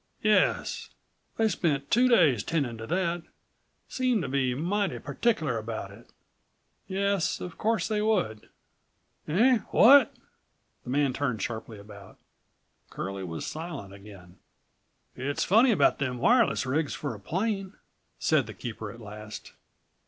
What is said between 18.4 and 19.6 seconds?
the keeper at last.